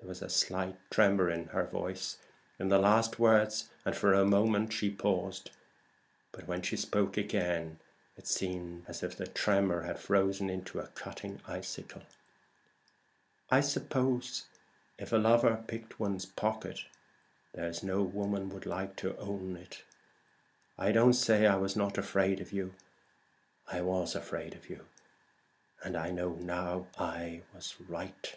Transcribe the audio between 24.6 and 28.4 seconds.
you, and I know now I was right."